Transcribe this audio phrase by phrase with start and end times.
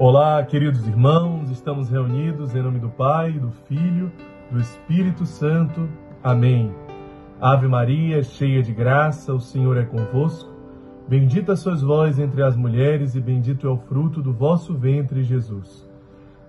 [0.00, 4.12] Olá, queridos irmãos, estamos reunidos em nome do Pai, do Filho,
[4.48, 5.88] do Espírito Santo.
[6.22, 6.72] Amém.
[7.40, 10.54] Ave Maria, cheia de graça, o Senhor é convosco.
[11.08, 15.90] Bendita sois vós entre as mulheres, e bendito é o fruto do vosso ventre, Jesus.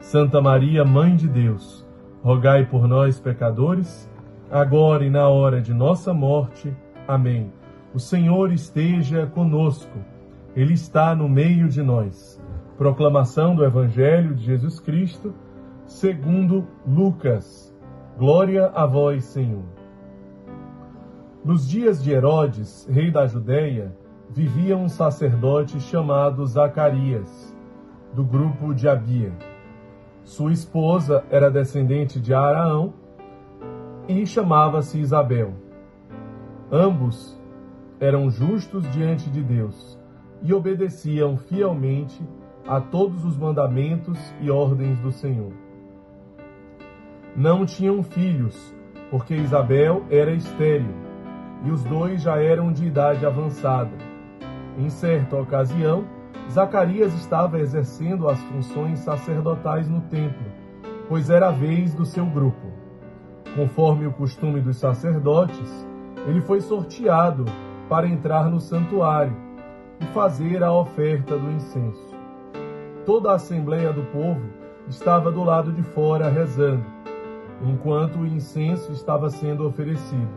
[0.00, 1.86] Santa Maria, Mãe de Deus,
[2.24, 4.10] rogai por nós, pecadores,
[4.50, 6.76] agora e na hora de nossa morte.
[7.06, 7.52] Amém.
[7.94, 10.00] O Senhor esteja conosco,
[10.56, 12.44] Ele está no meio de nós.
[12.76, 15.32] Proclamação do Evangelho de Jesus Cristo,
[15.86, 17.74] segundo Lucas.
[18.18, 19.64] Glória a vós, Senhor.
[21.42, 23.96] Nos dias de Herodes, rei da Judéia,
[24.28, 27.56] vivia um sacerdote chamado Zacarias,
[28.12, 29.32] do grupo de Abia.
[30.22, 32.92] Sua esposa era descendente de Araão
[34.06, 35.54] e chamava-se Isabel.
[36.70, 37.40] Ambos
[37.98, 39.98] eram justos diante de Deus
[40.42, 42.22] e obedeciam fielmente
[42.68, 45.52] a todos os mandamentos e ordens do Senhor.
[47.36, 48.74] Não tinham filhos,
[49.08, 50.94] porque Isabel era estéril,
[51.64, 53.96] e os dois já eram de idade avançada.
[54.76, 56.04] Em certa ocasião,
[56.50, 60.46] Zacarias estava exercendo as funções sacerdotais no templo,
[61.08, 62.66] pois era a vez do seu grupo.
[63.54, 65.86] Conforme o costume dos sacerdotes,
[66.26, 67.44] ele foi sorteado
[67.88, 69.36] para entrar no santuário
[70.00, 72.15] e fazer a oferta do incenso
[73.06, 74.42] toda a assembleia do povo
[74.88, 76.84] estava do lado de fora rezando,
[77.62, 80.28] enquanto o incenso estava sendo oferecido.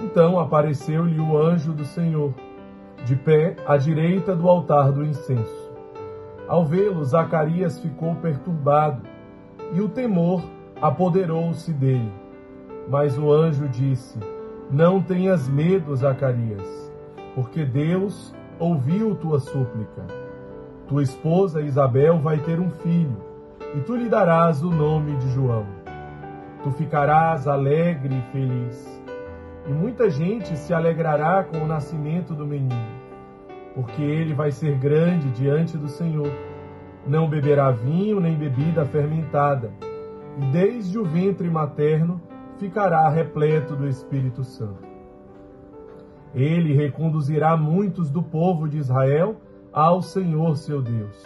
[0.00, 2.34] Então apareceu-lhe o anjo do Senhor,
[3.04, 5.72] de pé à direita do altar do incenso.
[6.48, 9.02] Ao vê-lo, Zacarias ficou perturbado
[9.72, 10.42] e o temor
[10.82, 12.12] apoderou-se dele.
[12.88, 14.18] Mas o anjo disse:
[14.70, 16.92] Não tenhas medo, Zacarias,
[17.34, 20.25] porque Deus ouviu tua súplica.
[20.88, 23.16] Tua esposa Isabel vai ter um filho,
[23.74, 25.66] e tu lhe darás o nome de João.
[26.62, 29.02] Tu ficarás alegre e feliz,
[29.66, 32.86] e muita gente se alegrará com o nascimento do menino,
[33.74, 36.30] porque ele vai ser grande diante do Senhor.
[37.04, 39.72] Não beberá vinho nem bebida fermentada,
[40.38, 42.20] e desde o ventre materno
[42.58, 44.86] ficará repleto do Espírito Santo.
[46.32, 49.34] Ele reconduzirá muitos do povo de Israel
[49.76, 51.22] ao Senhor seu Deus,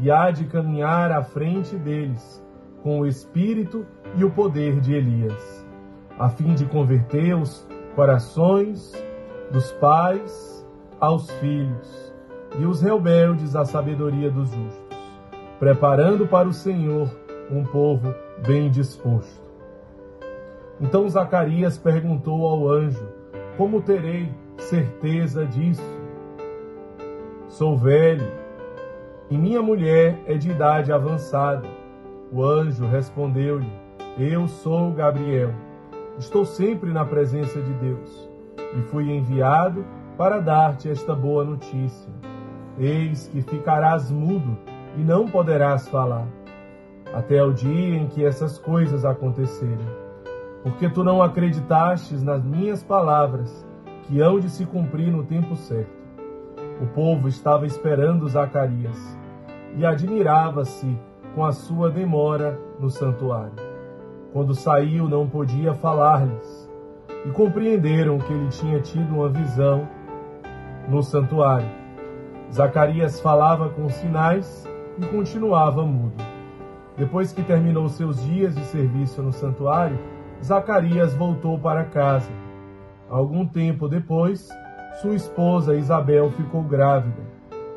[0.00, 2.44] e há de caminhar à frente deles
[2.82, 3.86] com o espírito
[4.16, 5.64] e o poder de Elias,
[6.18, 7.64] a fim de converter os
[7.94, 8.92] corações
[9.52, 10.66] dos pais
[10.98, 12.12] aos filhos
[12.58, 14.98] e os rebeldes à sabedoria dos justos,
[15.60, 17.08] preparando para o Senhor
[17.48, 18.12] um povo
[18.44, 19.40] bem disposto.
[20.80, 23.06] Então Zacarias perguntou ao anjo:
[23.56, 26.01] Como terei certeza disso?
[27.52, 28.32] Sou velho
[29.28, 31.68] e minha mulher é de idade avançada.
[32.32, 33.70] O anjo respondeu-lhe:
[34.18, 35.50] Eu sou Gabriel.
[36.18, 38.30] Estou sempre na presença de Deus
[38.74, 39.84] e fui enviado
[40.16, 42.10] para dar-te esta boa notícia.
[42.78, 44.56] Eis que ficarás mudo
[44.96, 46.26] e não poderás falar,
[47.12, 49.76] até o dia em que essas coisas acontecerem.
[50.62, 53.66] Porque tu não acreditastes nas minhas palavras,
[54.04, 56.01] que hão de se cumprir no tempo certo.
[56.82, 59.16] O povo estava esperando Zacarias
[59.76, 60.98] e admirava-se
[61.32, 63.54] com a sua demora no santuário.
[64.32, 66.68] Quando saiu, não podia falar-lhes
[67.24, 69.88] e compreenderam que ele tinha tido uma visão
[70.88, 71.70] no santuário.
[72.52, 76.20] Zacarias falava com sinais e continuava mudo.
[76.96, 80.00] Depois que terminou seus dias de serviço no santuário,
[80.42, 82.32] Zacarias voltou para casa.
[83.08, 84.48] Algum tempo depois,
[85.00, 87.22] sua esposa Isabel ficou grávida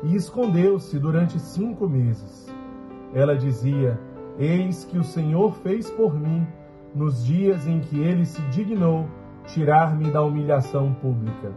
[0.02, 2.52] e escondeu-se durante cinco meses.
[3.14, 3.98] Ela dizia:
[4.38, 6.46] Eis que o Senhor fez por mim
[6.94, 9.06] nos dias em que ele se dignou
[9.46, 11.52] tirar-me da humilhação pública.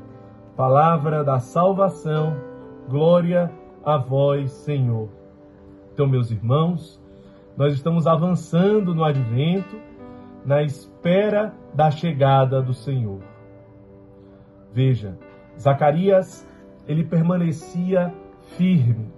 [0.56, 2.36] Palavra da salvação,
[2.88, 3.52] glória
[3.84, 5.10] a vós, Senhor.
[5.94, 7.02] Então, meus irmãos,
[7.58, 9.76] nós estamos avançando no advento,
[10.46, 13.20] na espera da chegada do Senhor.
[14.72, 15.18] Veja,
[15.60, 16.48] Zacarias,
[16.88, 18.14] ele permanecia
[18.58, 19.12] firme,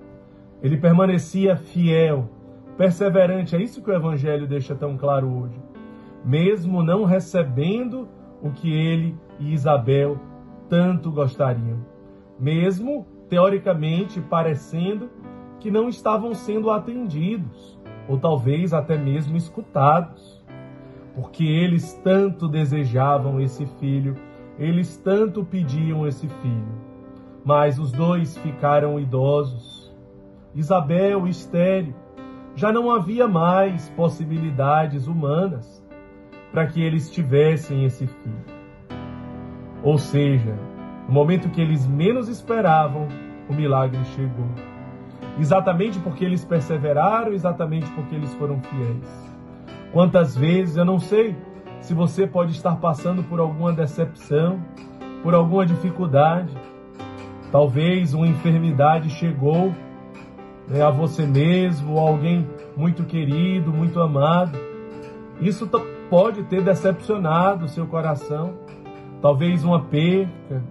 [0.61, 2.29] ele permanecia fiel,
[2.77, 3.55] perseverante.
[3.55, 5.59] É isso que o Evangelho deixa tão claro hoje.
[6.25, 8.07] Mesmo não recebendo
[8.41, 10.19] o que ele e Isabel
[10.67, 11.85] tanto gostariam,
[12.39, 15.09] mesmo teoricamente parecendo
[15.59, 20.43] que não estavam sendo atendidos, ou talvez até mesmo escutados,
[21.15, 24.15] porque eles tanto desejavam esse filho
[24.61, 26.67] eles tanto pediam esse filho,
[27.43, 29.91] mas os dois ficaram idosos.
[30.53, 31.95] Isabel estéril.
[32.55, 35.83] Já não havia mais possibilidades humanas
[36.51, 38.45] para que eles tivessem esse filho.
[39.81, 40.55] Ou seja,
[41.07, 43.07] no momento que eles menos esperavam,
[43.49, 44.45] o milagre chegou.
[45.39, 49.31] Exatamente porque eles perseveraram, exatamente porque eles foram fiéis.
[49.91, 51.35] Quantas vezes, eu não sei
[51.81, 54.59] se você pode estar passando por alguma decepção,
[55.23, 56.55] por alguma dificuldade.
[57.51, 59.73] Talvez uma enfermidade chegou
[60.67, 62.47] né, a você mesmo, alguém
[62.77, 64.57] muito querido, muito amado.
[65.39, 65.67] Isso
[66.09, 68.53] pode ter decepcionado o seu coração.
[69.21, 70.63] Talvez uma perca,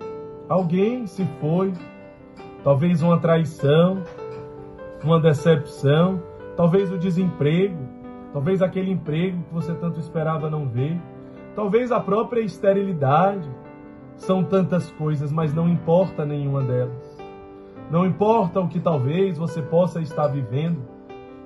[0.49, 1.73] alguém se foi,
[2.65, 4.03] talvez uma traição,
[5.05, 6.23] uma decepção,
[6.57, 7.79] talvez o desemprego,
[8.33, 11.01] talvez aquele emprego que você tanto esperava não ver,
[11.55, 13.49] talvez a própria esterilidade.
[14.17, 17.19] São tantas coisas, mas não importa nenhuma delas.
[17.91, 20.81] Não importa o que talvez você possa estar vivendo,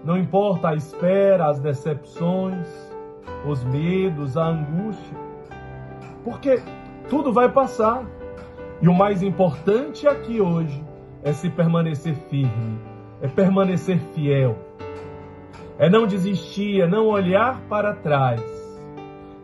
[0.05, 2.67] não importa a espera, as decepções,
[3.47, 5.17] os medos, a angústia,
[6.23, 6.61] porque
[7.09, 8.05] tudo vai passar.
[8.83, 10.85] E o mais importante aqui hoje
[11.23, 12.79] é se permanecer firme,
[13.23, 14.59] é permanecer fiel,
[15.79, 18.43] é não desistir, é não olhar para trás.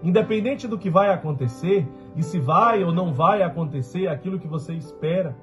[0.03, 1.87] Independente do que vai acontecer,
[2.17, 5.37] e se vai ou não vai acontecer aquilo que você espera,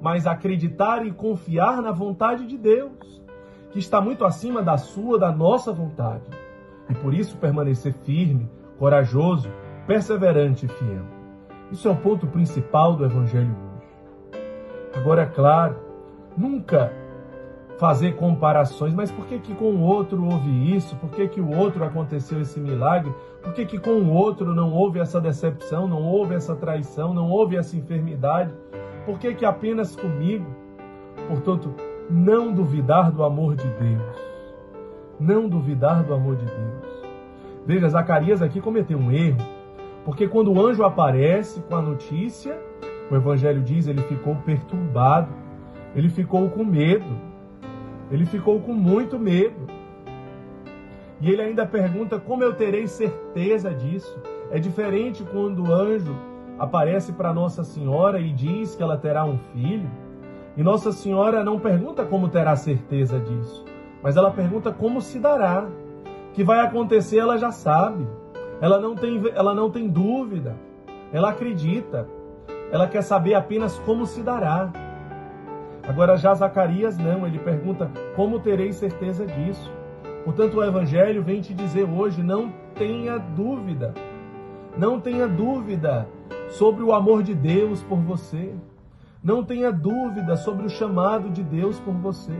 [0.00, 3.22] mas acreditar e confiar na vontade de Deus,
[3.70, 6.24] que está muito acima da sua, da nossa vontade.
[6.88, 8.48] E por isso permanecer firme,
[8.78, 9.50] corajoso,
[9.86, 11.04] perseverante e fiel.
[11.72, 14.38] Isso é o ponto principal do Evangelho hoje.
[14.94, 15.76] Agora, é claro,
[16.36, 16.92] nunca
[17.78, 20.96] fazer comparações, mas por que, que com o outro houve isso?
[20.96, 23.12] Por que, que o outro aconteceu esse milagre?
[23.42, 27.28] Por que, que com o outro não houve essa decepção, não houve essa traição, não
[27.28, 28.52] houve essa enfermidade?
[29.04, 30.46] Por que, que apenas comigo?
[31.28, 31.74] Portanto,
[32.08, 34.16] não duvidar do amor de Deus.
[35.18, 37.04] Não duvidar do amor de Deus.
[37.66, 39.54] Veja, Zacarias aqui cometeu um erro
[40.04, 42.58] porque quando o anjo aparece com a notícia,
[43.10, 45.32] o evangelho diz, ele ficou perturbado,
[45.96, 47.06] ele ficou com medo,
[48.10, 49.66] ele ficou com muito medo.
[51.20, 54.18] E ele ainda pergunta como eu terei certeza disso.
[54.50, 56.14] É diferente quando o anjo
[56.58, 59.90] aparece para Nossa Senhora e diz que ela terá um filho.
[60.56, 63.64] E Nossa Senhora não pergunta como terá certeza disso,
[64.02, 65.66] mas ela pergunta como se dará.
[66.32, 68.06] Que vai acontecer, ela já sabe.
[68.60, 70.56] Ela não tem, ela não tem dúvida.
[71.12, 72.08] Ela acredita.
[72.72, 74.72] Ela quer saber apenas como se dará.
[75.88, 79.70] Agora já Zacarias não, ele pergunta: "Como terei certeza disso?"
[80.24, 83.92] Portanto, o evangelho vem te dizer hoje: não tenha dúvida.
[84.76, 86.08] Não tenha dúvida
[86.50, 88.54] sobre o amor de Deus por você.
[89.22, 92.36] Não tenha dúvida sobre o chamado de Deus por você.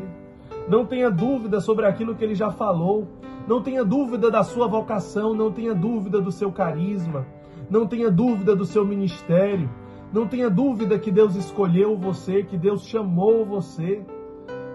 [0.68, 3.06] Não tenha dúvida sobre aquilo que ele já falou.
[3.46, 7.26] Não tenha dúvida da sua vocação, não tenha dúvida do seu carisma,
[7.68, 9.68] não tenha dúvida do seu ministério,
[10.14, 14.06] não tenha dúvida que Deus escolheu você, que Deus chamou você.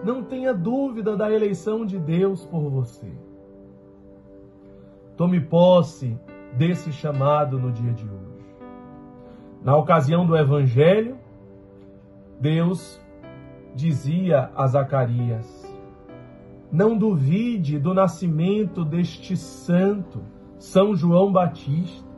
[0.04, 3.10] Não tenha dúvida da eleição de Deus por você.
[5.16, 6.20] Tome posse
[6.58, 8.50] desse chamado no dia de hoje.
[9.64, 11.18] Na ocasião do evangelho,
[12.38, 13.02] Deus
[13.74, 15.74] dizia a Zacarias:
[16.70, 20.22] não duvide do nascimento deste santo,
[20.58, 22.10] São João Batista.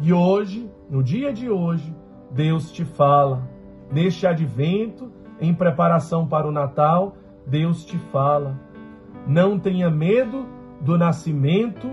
[0.00, 1.94] E hoje, no dia de hoje,
[2.34, 3.48] Deus te fala.
[3.90, 5.10] Neste advento,
[5.40, 8.58] em preparação para o Natal, Deus te fala.
[9.26, 10.46] Não tenha medo
[10.80, 11.88] do nascimento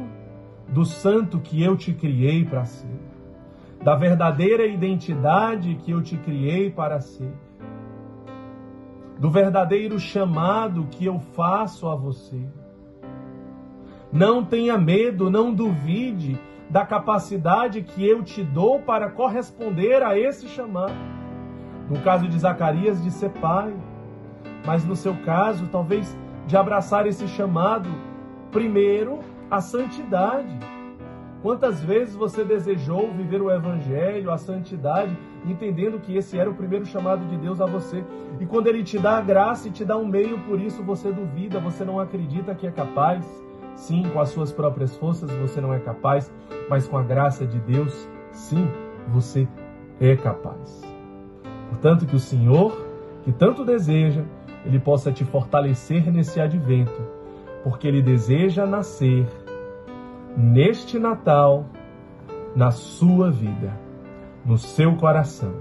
[0.68, 3.00] do santo que eu te criei para ser,
[3.84, 7.32] da verdadeira identidade que eu te criei para ser
[9.22, 12.44] do verdadeiro chamado que eu faço a você.
[14.12, 16.40] Não tenha medo, não duvide
[16.72, 20.96] da capacidade que eu te dou para corresponder a esse chamado.
[21.90, 23.76] No caso de Zacarias, de ser pai,
[24.66, 27.90] mas no seu caso, talvez de abraçar esse chamado,
[28.52, 30.58] primeiro, a santidade.
[31.42, 36.86] Quantas vezes você desejou viver o Evangelho, a santidade, entendendo que esse era o primeiro
[36.86, 38.02] chamado de Deus a você?
[38.40, 41.12] E quando Ele te dá a graça e te dá um meio, por isso você
[41.12, 43.26] duvida, você não acredita que é capaz?
[43.76, 46.32] Sim, com as suas próprias forças você não é capaz,
[46.70, 48.68] mas com a graça de Deus, sim,
[49.08, 49.48] você
[50.00, 50.82] é capaz.
[51.70, 52.86] Portanto, que o Senhor,
[53.24, 54.24] que tanto deseja,
[54.66, 57.02] Ele possa te fortalecer nesse advento,
[57.64, 59.28] porque Ele deseja nascer
[60.36, 61.66] neste Natal
[62.56, 63.74] na sua vida,
[64.46, 65.54] no seu coração.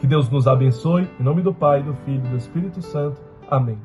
[0.00, 3.20] Que Deus nos abençoe, em nome do Pai, do Filho e do Espírito Santo.
[3.50, 3.78] Amém.